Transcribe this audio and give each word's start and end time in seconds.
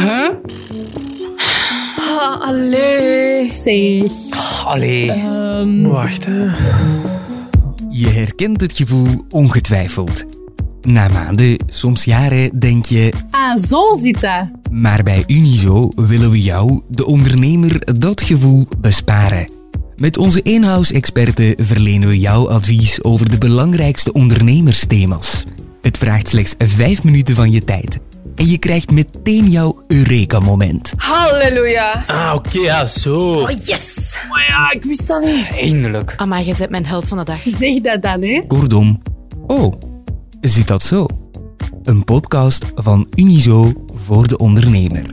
Huh? 0.00 0.28
Ah, 2.20 2.40
allee. 2.40 3.52
Zeg. 3.52 4.64
Allee. 4.64 5.10
Ehm, 5.10 5.82
Wacht, 5.82 6.26
hè. 6.26 6.44
Je 7.90 8.08
herkent 8.08 8.60
het 8.60 8.72
gevoel 8.72 9.24
ongetwijfeld. 9.28 10.24
Na 10.80 11.08
maanden, 11.08 11.56
soms 11.66 12.04
jaren, 12.04 12.58
denk 12.58 12.84
je... 12.84 13.12
ah, 13.30 13.58
zo 13.58 13.94
zit 13.94 14.20
dat. 14.20 14.44
Maar 14.70 15.02
bij 15.02 15.24
Unizo 15.26 15.88
willen 15.94 16.30
we 16.30 16.40
jou, 16.42 16.80
de 16.88 17.06
ondernemer, 17.06 17.98
dat 17.98 18.20
gevoel 18.20 18.66
besparen. 18.78 19.48
Met 19.96 20.18
onze 20.18 20.42
in-house-experten 20.42 21.54
verlenen 21.56 22.08
we 22.08 22.18
jou 22.18 22.48
advies 22.50 23.02
over 23.02 23.30
de 23.30 23.38
belangrijkste 23.38 24.12
ondernemersthema's. 24.12 25.44
Het 25.82 25.98
vraagt 25.98 26.28
slechts 26.28 26.54
5 26.58 27.04
minuten 27.04 27.34
van 27.34 27.50
je 27.50 27.64
tijd. 27.64 27.98
En 28.40 28.46
je 28.46 28.58
krijgt 28.58 28.90
meteen 28.90 29.50
jouw 29.50 29.82
Eureka-moment. 29.86 30.92
Halleluja. 30.96 32.04
Ah, 32.06 32.32
oké, 32.34 32.58
ja, 32.58 32.86
zo. 32.86 33.30
Oh, 33.30 33.50
yes. 33.50 34.18
Maar 34.30 34.44
ja, 34.48 34.72
ik 34.72 34.84
wist 34.84 35.08
dat 35.08 35.24
niet. 35.24 35.50
Eindelijk. 35.58 36.14
Amai, 36.16 36.44
jij 36.44 36.54
bent 36.58 36.70
mijn 36.70 36.86
held 36.86 37.08
van 37.08 37.18
de 37.18 37.24
dag. 37.24 37.42
Zeg 37.42 37.80
dat 37.80 38.02
dan, 38.02 38.22
hè. 38.22 38.42
Kortom, 38.46 39.02
oh, 39.46 39.74
zit 40.40 40.66
dat 40.66 40.82
zo? 40.82 41.06
Een 41.82 42.04
podcast 42.04 42.64
van 42.74 43.06
Unizo 43.14 43.72
voor 43.94 44.28
de 44.28 44.38
ondernemer. 44.38 45.12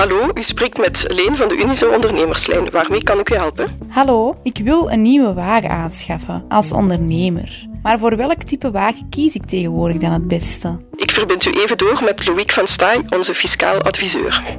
Hallo, 0.00 0.30
u 0.34 0.42
spreekt 0.42 0.78
met 0.78 1.04
Leen 1.08 1.36
van 1.36 1.48
de 1.48 1.56
Unizo 1.56 1.92
Ondernemerslijn. 1.92 2.70
Waarmee 2.70 3.02
kan 3.02 3.18
ik 3.18 3.30
u 3.30 3.34
helpen? 3.34 3.78
Hallo, 3.88 4.36
ik 4.42 4.58
wil 4.58 4.90
een 4.90 5.02
nieuwe 5.02 5.34
wagen 5.34 5.70
aanschaffen 5.70 6.44
als 6.48 6.72
ondernemer. 6.72 7.66
Maar 7.82 7.98
voor 7.98 8.16
welk 8.16 8.42
type 8.42 8.70
wagen 8.70 9.08
kies 9.10 9.34
ik 9.34 9.46
tegenwoordig 9.46 9.96
dan 9.96 10.12
het 10.12 10.28
beste? 10.28 10.78
Ik 10.96 11.10
verbind 11.10 11.44
u 11.44 11.50
even 11.50 11.78
door 11.78 12.00
met 12.04 12.26
Loïc 12.28 12.50
van 12.52 12.66
Staaij, 12.66 13.02
onze 13.10 13.34
fiscaal 13.34 13.82
adviseur. 13.82 14.58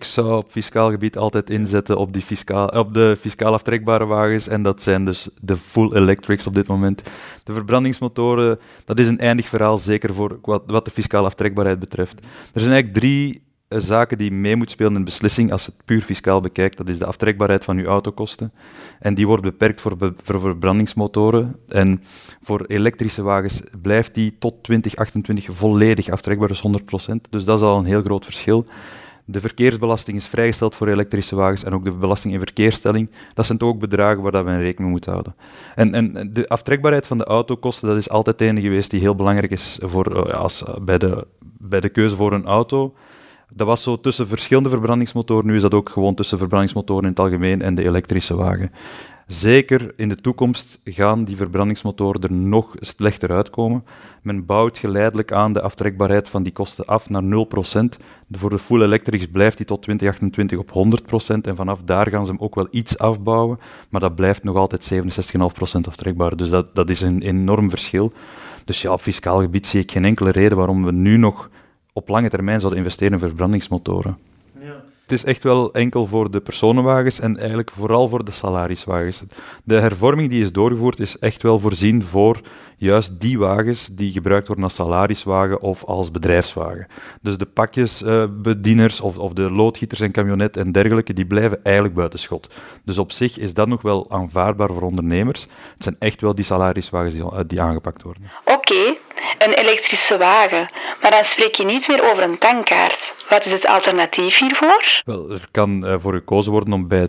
Ik 0.00 0.06
zou 0.06 0.36
op 0.36 0.50
fiscaal 0.50 0.90
gebied 0.90 1.16
altijd 1.16 1.50
inzetten 1.50 1.98
op, 1.98 2.12
die 2.12 2.22
fiscaal, 2.22 2.66
op 2.66 2.94
de 2.94 3.16
fiscaal 3.20 3.52
aftrekbare 3.52 4.06
wagens. 4.06 4.48
En 4.48 4.62
dat 4.62 4.82
zijn 4.82 5.04
dus 5.04 5.28
de 5.40 5.56
full 5.56 5.92
electrics 5.92 6.46
op 6.46 6.54
dit 6.54 6.66
moment. 6.66 7.02
De 7.44 7.52
verbrandingsmotoren, 7.52 8.58
dat 8.84 8.98
is 8.98 9.06
een 9.06 9.18
eindig 9.18 9.46
verhaal, 9.46 9.78
zeker 9.78 10.14
voor 10.14 10.38
wat, 10.42 10.62
wat 10.66 10.84
de 10.84 10.90
fiscale 10.90 11.26
aftrekbaarheid 11.26 11.78
betreft. 11.78 12.20
Er 12.52 12.60
zijn 12.60 12.72
eigenlijk 12.72 12.94
drie 13.00 13.42
eh, 13.68 13.78
zaken 13.78 14.18
die 14.18 14.32
mee 14.32 14.56
moeten 14.56 14.74
spelen 14.74 14.92
in 14.92 14.98
de 14.98 15.04
beslissing 15.04 15.52
als 15.52 15.64
je 15.64 15.72
het 15.76 15.84
puur 15.84 16.02
fiscaal 16.02 16.40
bekijkt. 16.40 16.76
Dat 16.76 16.88
is 16.88 16.98
de 16.98 17.06
aftrekbaarheid 17.06 17.64
van 17.64 17.76
je 17.76 17.84
autokosten. 17.84 18.52
En 19.00 19.14
die 19.14 19.26
wordt 19.26 19.42
beperkt 19.42 19.80
voor, 19.80 19.96
voor 20.22 20.40
verbrandingsmotoren. 20.40 21.56
En 21.68 22.02
voor 22.40 22.64
elektrische 22.66 23.22
wagens 23.22 23.60
blijft 23.82 24.14
die 24.14 24.38
tot 24.38 24.62
2028 24.62 25.56
volledig 25.56 26.08
aftrekbaar, 26.08 26.48
dus 26.48 26.62
100%. 27.10 27.14
Dus 27.30 27.44
dat 27.44 27.58
is 27.58 27.64
al 27.64 27.78
een 27.78 27.84
heel 27.84 28.02
groot 28.02 28.24
verschil. 28.24 28.66
De 29.30 29.40
verkeersbelasting 29.40 30.16
is 30.16 30.26
vrijgesteld 30.26 30.74
voor 30.74 30.88
elektrische 30.88 31.36
wagens 31.36 31.64
en 31.64 31.72
ook 31.72 31.84
de 31.84 31.92
belasting 31.92 32.32
in 32.32 32.38
verkeersstelling. 32.38 33.10
Dat 33.34 33.46
zijn 33.46 33.58
toch 33.58 33.68
ook 33.68 33.78
bedragen 33.78 34.22
waar 34.22 34.32
dat 34.32 34.44
we 34.44 34.50
in 34.50 34.60
rekening 34.60 34.92
moeten 34.92 35.12
houden. 35.12 35.34
En, 35.74 35.94
en 35.94 36.32
de 36.32 36.48
aftrekbaarheid 36.48 37.06
van 37.06 37.18
de 37.18 37.24
autokosten, 37.24 37.88
dat 37.88 37.96
is 37.96 38.08
altijd 38.10 38.40
een 38.40 38.60
geweest 38.60 38.90
die 38.90 39.00
heel 39.00 39.14
belangrijk 39.14 39.52
is 39.52 39.78
voor, 39.82 40.26
eh, 40.26 40.34
als, 40.34 40.64
eh, 40.64 40.74
bij, 40.82 40.98
de, 40.98 41.26
bij 41.58 41.80
de 41.80 41.88
keuze 41.88 42.16
voor 42.16 42.32
een 42.32 42.46
auto. 42.46 42.94
Dat 43.52 43.66
was 43.66 43.82
zo 43.82 44.00
tussen 44.00 44.26
verschillende 44.26 44.68
verbrandingsmotoren. 44.68 45.46
Nu 45.46 45.54
is 45.54 45.62
dat 45.62 45.74
ook 45.74 45.88
gewoon 45.88 46.14
tussen 46.14 46.38
verbrandingsmotoren 46.38 47.02
in 47.02 47.10
het 47.10 47.20
algemeen 47.20 47.62
en 47.62 47.74
de 47.74 47.84
elektrische 47.84 48.36
wagen. 48.36 48.72
Zeker 49.30 49.92
in 49.96 50.08
de 50.08 50.16
toekomst 50.16 50.78
gaan 50.84 51.24
die 51.24 51.36
verbrandingsmotoren 51.36 52.22
er 52.22 52.32
nog 52.32 52.74
slechter 52.74 53.30
uitkomen. 53.30 53.84
Men 54.22 54.46
bouwt 54.46 54.78
geleidelijk 54.78 55.32
aan 55.32 55.52
de 55.52 55.62
aftrekbaarheid 55.62 56.28
van 56.28 56.42
die 56.42 56.52
kosten 56.52 56.86
af 56.86 57.08
naar 57.08 57.22
0%. 57.22 57.26
Voor 58.30 58.50
de 58.50 58.58
full 58.58 58.82
electrics 58.82 59.26
blijft 59.26 59.56
die 59.56 59.66
tot 59.66 59.82
2028 59.82 60.58
op 60.58 61.00
100% 61.34 61.40
en 61.40 61.56
vanaf 61.56 61.82
daar 61.82 62.08
gaan 62.10 62.26
ze 62.26 62.32
hem 62.32 62.40
ook 62.40 62.54
wel 62.54 62.68
iets 62.70 62.98
afbouwen, 62.98 63.58
maar 63.88 64.00
dat 64.00 64.14
blijft 64.14 64.42
nog 64.42 64.56
altijd 64.56 64.92
67,5% 64.92 65.00
aftrekbaar. 65.88 66.36
Dus 66.36 66.48
dat, 66.48 66.74
dat 66.74 66.90
is 66.90 67.00
een 67.00 67.22
enorm 67.22 67.70
verschil. 67.70 68.12
Dus 68.64 68.82
ja, 68.82 68.92
op 68.92 69.00
fiscaal 69.00 69.40
gebied 69.40 69.66
zie 69.66 69.80
ik 69.80 69.90
geen 69.90 70.04
enkele 70.04 70.30
reden 70.30 70.56
waarom 70.56 70.84
we 70.84 70.92
nu 70.92 71.16
nog 71.16 71.50
op 72.00 72.08
lange 72.08 72.28
termijn 72.28 72.60
zouden 72.60 72.78
investeren 72.78 73.12
in 73.12 73.18
verbrandingsmotoren. 73.18 74.18
Het 75.10 75.18
is 75.18 75.24
echt 75.24 75.42
wel 75.42 75.72
enkel 75.72 76.06
voor 76.06 76.30
de 76.30 76.40
personenwagens 76.40 77.20
en 77.20 77.38
eigenlijk 77.38 77.70
vooral 77.70 78.08
voor 78.08 78.24
de 78.24 78.30
salariswagens. 78.30 79.22
De 79.64 79.80
hervorming 79.80 80.30
die 80.30 80.42
is 80.42 80.52
doorgevoerd 80.52 81.00
is 81.00 81.18
echt 81.18 81.42
wel 81.42 81.60
voorzien 81.60 82.04
voor 82.04 82.40
juist 82.76 83.20
die 83.20 83.38
wagens 83.38 83.88
die 83.92 84.12
gebruikt 84.12 84.46
worden 84.46 84.64
als 84.64 84.74
salariswagen 84.74 85.60
of 85.60 85.84
als 85.84 86.10
bedrijfswagen. 86.10 86.86
Dus 87.22 87.38
de 87.38 87.46
pakjesbedieners 87.46 89.00
of, 89.00 89.18
of 89.18 89.32
de 89.32 89.50
loodgieters 89.50 90.00
en 90.00 90.12
camionet 90.12 90.56
en 90.56 90.72
dergelijke, 90.72 91.12
die 91.12 91.26
blijven 91.26 91.64
eigenlijk 91.64 91.94
buiten 91.94 92.18
schot. 92.18 92.54
Dus 92.84 92.98
op 92.98 93.12
zich 93.12 93.38
is 93.38 93.54
dat 93.54 93.68
nog 93.68 93.82
wel 93.82 94.10
aanvaardbaar 94.10 94.68
voor 94.68 94.82
ondernemers. 94.82 95.42
Het 95.74 95.82
zijn 95.82 95.96
echt 95.98 96.20
wel 96.20 96.34
die 96.34 96.44
salariswagens 96.44 97.14
die, 97.14 97.22
eh, 97.22 97.40
die 97.46 97.60
aangepakt 97.60 98.02
worden. 98.02 98.22
Oké, 98.44 98.96
een 99.38 99.52
elektrische 99.52 100.18
wagen. 100.18 100.70
Maar 101.02 101.10
dan 101.10 101.24
spreek 101.24 101.54
je 101.54 101.64
niet 101.64 101.88
meer 101.88 102.10
over 102.10 102.22
een 102.22 102.38
tankkaart. 102.38 103.14
Wat 103.28 103.44
is 103.44 103.52
het 103.52 103.66
alternatief 103.66 104.38
hiervoor? 104.38 105.02
Wel, 105.04 105.30
er 105.30 105.48
kan 105.50 105.86
eh, 105.86 105.94
voor 105.98 106.12
gekozen 106.12 106.52
worden 106.52 106.72
om 106.72 106.88
bij, 106.88 107.08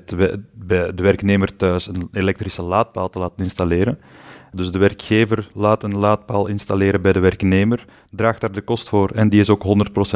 bij 0.53 0.95
de 0.95 1.03
werknemer 1.03 1.55
thuis 1.55 1.87
een 1.87 2.09
elektrische 2.13 2.61
laadpaal 2.61 3.09
te 3.09 3.19
laten 3.19 3.43
installeren. 3.43 3.99
Dus 4.53 4.71
de 4.71 4.79
werkgever 4.79 5.49
laat 5.53 5.83
een 5.83 5.97
laadpaal 5.97 6.47
installeren 6.47 7.01
bij 7.01 7.13
de 7.13 7.19
werknemer, 7.19 7.85
draagt 8.09 8.41
daar 8.41 8.51
de 8.51 8.61
kost 8.61 8.89
voor 8.89 9.09
en 9.09 9.29
die 9.29 9.39
is 9.39 9.49
ook 9.49 9.63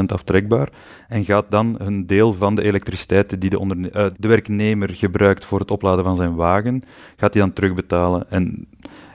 100% 0.01 0.05
aftrekbaar. 0.05 0.69
En 1.07 1.25
gaat 1.25 1.45
dan 1.49 1.75
een 1.77 2.07
deel 2.07 2.33
van 2.33 2.55
de 2.55 2.63
elektriciteit 2.63 3.41
die 3.41 3.49
de, 3.49 3.89
eh, 3.91 4.07
de 4.17 4.27
werknemer 4.27 4.89
gebruikt 4.89 5.45
voor 5.45 5.59
het 5.59 5.71
opladen 5.71 6.03
van 6.03 6.15
zijn 6.15 6.35
wagen, 6.35 6.83
gaat 7.15 7.33
hij 7.33 7.43
dan 7.43 7.53
terugbetalen. 7.53 8.29
En 8.29 8.67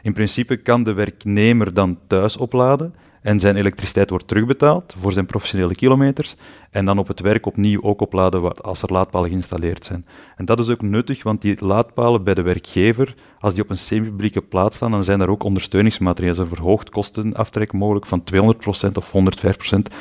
in 0.03 0.13
principe 0.13 0.57
kan 0.57 0.83
de 0.83 0.93
werknemer 0.93 1.75
dan 1.75 1.99
thuis 2.07 2.37
opladen 2.37 2.95
en 3.23 3.41
zijn 3.41 3.57
elektriciteit 3.57 4.11
wordt 4.11 4.29
terugbetaald 4.29 4.95
voor 4.99 5.13
zijn 5.13 5.27
professionele 5.27 5.75
kilometers 5.75 6.37
en 6.71 6.85
dan 6.85 6.99
op 6.99 7.09
het 7.09 7.21
werk 7.21 7.47
opnieuw 7.47 7.83
ook 7.83 8.01
opladen 8.01 8.57
als 8.57 8.83
er 8.83 8.93
laadpalen 8.93 9.29
geïnstalleerd 9.29 9.85
zijn. 9.85 10.07
En 10.37 10.45
dat 10.45 10.61
is 10.61 10.69
ook 10.69 10.83
nuttig, 10.83 11.23
want 11.23 11.43
die 11.43 11.65
laadpalen 11.65 12.25
bij 12.25 12.35
de 12.35 12.43
werkgever, 12.43 13.15
als 13.39 13.55
die 13.55 13.63
op 13.63 13.71
een 13.71 13.79
semi-publieke 13.79 14.43
plaats 14.43 14.77
staan, 14.77 14.91
dan 14.91 15.05
zijn 15.05 15.19
daar 15.19 15.29
ook 15.29 15.43
ondersteuningsmaterialen, 15.43 16.41
een 16.41 16.49
verhoogd 16.49 16.91
kostenaftrek 16.91 17.73
mogelijk 17.73 18.07
van 18.07 18.25
200% 18.35 18.93
of 18.93 19.13
105%, 19.13 19.95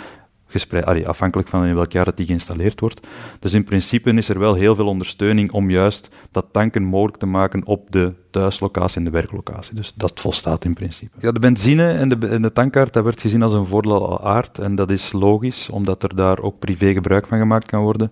afhankelijk 1.06 1.50
van 1.50 1.66
in 1.66 1.76
welk 1.76 1.92
jaar 1.92 2.06
dat 2.06 2.18
die 2.18 2.26
geïnstalleerd 2.26 2.80
wordt. 2.80 3.08
Dus 3.40 3.54
in 3.54 3.64
principe 3.64 4.14
is 4.14 4.30
er 4.30 4.40
wel 4.40 4.54
heel 4.54 4.76
veel 4.76 4.88
ondersteuning 4.88 5.52
om 5.52 5.70
juist 5.70 6.10
dat 6.32 6.46
tanken 6.52 6.84
mogelijk 6.84 7.18
te 7.18 7.26
maken 7.26 7.66
op 7.66 7.92
de 7.92 8.14
thuislocatie 8.32 8.98
en 8.98 9.04
de 9.04 9.10
werklocatie. 9.10 9.76
Dus 9.76 9.94
dat 9.96 10.20
volstaat 10.20 10.66
in 10.66 10.74
principe. 10.74 11.18
Ja, 11.20 11.32
de 11.32 11.40
benzine 11.40 11.92
en 11.92 12.10
de, 12.10 12.28
en 12.28 12.42
de 12.42 12.54
tankkaart, 12.54 12.94
dat 12.94 13.04
werd 13.04 13.22
gezien 13.22 13.42
als 13.42 13.54
een 13.54 13.66
voordeel 13.66 14.08
al 14.08 14.22
aard 14.22 14.58
en 14.58 14.76
dat 14.76 14.92
is 14.92 15.12
logisch, 15.12 15.70
omdat 15.70 16.04
er 16.04 16.16
daar 16.16 16.40
ook 16.40 16.60
privé 16.60 16.94
gebruik 16.94 17.28
van 17.28 17.38
gemaakt 17.38 17.66
kan 17.66 17.82
worden. 17.82 18.12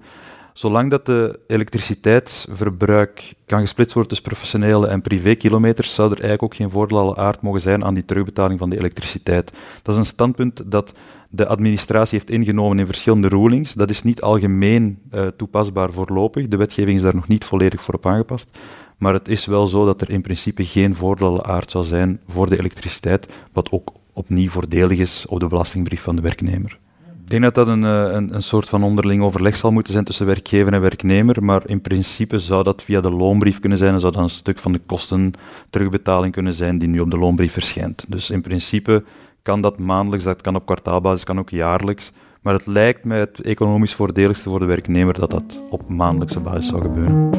Zolang 0.57 0.89
dat 0.89 1.05
de 1.05 1.39
elektriciteitsverbruik 1.47 3.33
kan 3.45 3.61
gesplitst 3.61 3.93
worden 3.93 4.11
tussen 4.11 4.31
professionele 4.31 4.87
en 4.87 5.01
privé-kilometers, 5.01 5.93
zou 5.93 6.07
er 6.07 6.13
eigenlijk 6.13 6.43
ook 6.43 6.55
geen 6.55 6.71
voordeel 6.71 7.17
aard 7.17 7.41
mogen 7.41 7.61
zijn 7.61 7.83
aan 7.83 7.93
die 7.93 8.05
terugbetaling 8.05 8.59
van 8.59 8.69
de 8.69 8.77
elektriciteit. 8.77 9.51
Dat 9.81 9.93
is 9.93 9.99
een 9.99 10.05
standpunt 10.05 10.71
dat 10.71 10.93
de 11.29 11.47
administratie 11.47 12.17
heeft 12.17 12.29
ingenomen 12.29 12.79
in 12.79 12.85
verschillende 12.85 13.27
rulings. 13.27 13.73
Dat 13.73 13.89
is 13.89 14.03
niet 14.03 14.21
algemeen 14.21 14.99
eh, 15.09 15.27
toepasbaar 15.27 15.91
voorlopig. 15.91 16.47
De 16.47 16.57
wetgeving 16.57 16.97
is 16.97 17.03
daar 17.03 17.15
nog 17.15 17.27
niet 17.27 17.45
volledig 17.45 17.81
voor 17.81 17.93
op 17.93 18.05
aangepast. 18.05 18.57
Maar 18.97 19.13
het 19.13 19.27
is 19.27 19.45
wel 19.45 19.67
zo 19.67 19.85
dat 19.85 20.01
er 20.01 20.09
in 20.09 20.21
principe 20.21 20.65
geen 20.65 20.95
voordeel 20.95 21.43
aard 21.45 21.71
zou 21.71 21.85
zijn 21.85 22.19
voor 22.27 22.49
de 22.49 22.59
elektriciteit, 22.59 23.27
wat 23.53 23.71
ook 23.71 23.91
opnieuw 24.13 24.49
voordelig 24.49 24.97
is 24.97 25.25
op 25.27 25.39
de 25.39 25.47
belastingbrief 25.47 26.01
van 26.01 26.15
de 26.15 26.21
werknemer. 26.21 26.79
Ik 27.27 27.33
denk 27.33 27.43
dat 27.43 27.55
dat 27.55 27.67
een, 27.67 27.83
eh, 27.83 28.13
een, 28.13 28.35
een 28.35 28.43
soort 28.43 28.69
van 28.69 28.83
onderling 28.83 29.23
overleg 29.23 29.55
zal 29.55 29.71
moeten 29.71 29.93
zijn 29.93 30.05
tussen 30.05 30.25
werkgever 30.25 30.73
en 30.73 30.81
werknemer, 30.81 31.43
maar 31.43 31.61
in 31.65 31.81
principe 31.81 32.39
zou 32.39 32.63
dat 32.63 32.81
via 32.81 33.01
de 33.01 33.11
loonbrief 33.11 33.59
kunnen 33.59 33.77
zijn 33.77 33.93
en 33.93 33.99
zou 33.99 34.13
dat 34.13 34.23
een 34.23 34.29
stuk 34.29 34.59
van 34.59 34.71
de 34.71 34.81
kosten 34.85 35.33
terugbetaling 35.69 36.33
kunnen 36.33 36.53
zijn 36.53 36.77
die 36.77 36.87
nu 36.87 36.99
op 36.99 37.11
de 37.11 37.17
loonbrief 37.17 37.53
verschijnt. 37.53 38.05
Dus 38.07 38.29
in 38.29 38.41
principe 38.41 39.03
kan 39.41 39.61
dat 39.61 39.77
maandelijks, 39.77 40.25
dat 40.25 40.41
kan 40.41 40.55
op 40.55 40.65
kwartaalbasis, 40.65 41.23
kan 41.23 41.39
ook 41.39 41.49
jaarlijks, 41.49 42.11
maar 42.41 42.53
het 42.53 42.65
lijkt 42.65 43.03
mij 43.03 43.19
het 43.19 43.41
economisch 43.41 43.93
voordeligste 43.93 44.49
voor 44.49 44.59
de 44.59 44.65
werknemer 44.65 45.13
dat 45.13 45.29
dat 45.29 45.61
op 45.69 45.89
maandelijkse 45.89 46.39
basis 46.39 46.67
zou 46.67 46.81
gebeuren. 46.81 47.29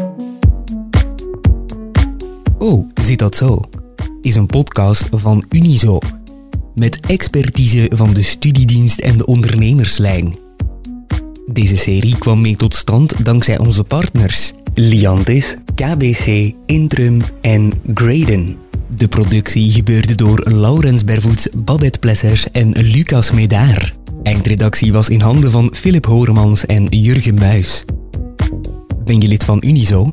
Oh, 2.58 2.88
zit 2.94 3.18
dat 3.18 3.36
zo? 3.36 3.60
Is 4.20 4.34
een 4.34 4.46
podcast 4.46 5.08
van 5.10 5.44
Unizo. 5.48 5.98
Met 6.78 7.00
expertise 7.00 7.90
van 7.94 8.14
de 8.14 8.22
studiedienst 8.22 8.98
en 8.98 9.16
de 9.16 9.26
ondernemerslijn. 9.26 10.36
Deze 11.52 11.76
serie 11.76 12.18
kwam 12.18 12.40
mee 12.40 12.56
tot 12.56 12.74
stand 12.74 13.24
dankzij 13.24 13.58
onze 13.58 13.84
partners 13.84 14.52
Liantis, 14.74 15.56
KBC, 15.74 16.52
Intrum 16.66 17.20
en 17.40 17.72
Graden. 17.94 18.56
De 18.96 19.08
productie 19.08 19.70
gebeurde 19.70 20.14
door 20.14 20.50
Laurens 20.50 21.04
Bervoets, 21.04 21.48
Babette 21.56 21.98
Plesser 21.98 22.44
en 22.52 22.70
Lucas 22.70 23.30
Medaar. 23.30 23.94
Eindredactie 24.22 24.92
was 24.92 25.08
in 25.08 25.20
handen 25.20 25.50
van 25.50 25.74
Philip 25.74 26.06
Horemans 26.06 26.66
en 26.66 26.86
Jurgen 26.86 27.34
Muis. 27.34 27.84
Ben 29.04 29.20
je 29.20 29.28
lid 29.28 29.44
van 29.44 29.58
Unizo? 29.60 30.12